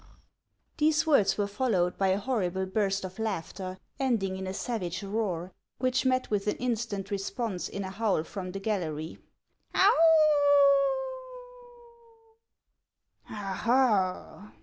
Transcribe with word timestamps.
These 0.77 1.05
words 1.05 1.37
were 1.37 1.45
followed 1.45 1.95
by 1.95 2.07
a 2.07 2.17
horrible 2.17 2.65
burst 2.65 3.05
of 3.05 3.19
laugh 3.19 3.53
ter 3.53 3.77
ending 3.99 4.35
in 4.35 4.47
a 4.47 4.51
savage 4.55 5.03
roar, 5.03 5.51
which 5.77 6.07
met 6.07 6.31
with 6.31 6.47
an 6.47 6.55
instant 6.57 7.11
response 7.11 7.69
in 7.69 7.83
a 7.83 7.91
howl 7.91 8.23
from 8.23 8.51
the 8.51 8.59
gallery." 8.59 9.19
Oh, 9.75 9.91
ho 13.29 14.51